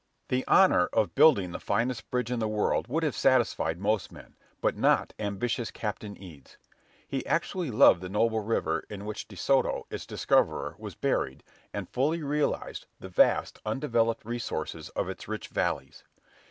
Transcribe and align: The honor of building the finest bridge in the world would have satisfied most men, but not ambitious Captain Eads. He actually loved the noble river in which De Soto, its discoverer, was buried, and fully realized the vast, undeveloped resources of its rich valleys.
The 0.29 0.43
honor 0.47 0.87
of 0.93 1.13
building 1.13 1.51
the 1.51 1.59
finest 1.59 2.09
bridge 2.09 2.31
in 2.31 2.39
the 2.39 2.47
world 2.47 2.87
would 2.87 3.03
have 3.03 3.15
satisfied 3.15 3.79
most 3.79 4.11
men, 4.11 4.35
but 4.59 4.75
not 4.75 5.13
ambitious 5.19 5.69
Captain 5.69 6.17
Eads. 6.17 6.57
He 7.07 7.23
actually 7.27 7.69
loved 7.69 8.01
the 8.01 8.09
noble 8.09 8.39
river 8.39 8.83
in 8.89 9.05
which 9.05 9.27
De 9.27 9.37
Soto, 9.37 9.85
its 9.91 10.07
discoverer, 10.07 10.73
was 10.79 10.95
buried, 10.95 11.43
and 11.71 11.87
fully 11.87 12.23
realized 12.23 12.87
the 12.99 13.09
vast, 13.09 13.59
undeveloped 13.63 14.25
resources 14.25 14.89
of 14.95 15.07
its 15.07 15.27
rich 15.27 15.49
valleys. 15.49 16.03